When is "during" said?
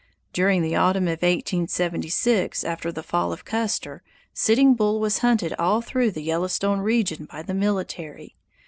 0.33-0.63